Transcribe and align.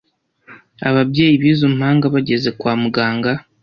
ababyeyi 0.89 1.35
b’izo 1.41 1.67
mpanga 1.77 2.05
bageze 2.13 2.49
kwa 2.59 2.73
muganga. 2.81 3.31